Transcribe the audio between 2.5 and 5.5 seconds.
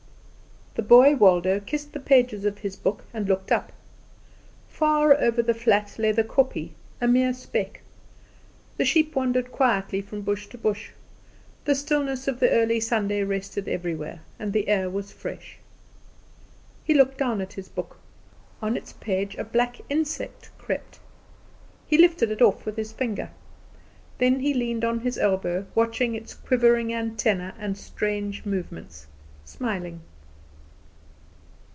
his book and looked up. Far over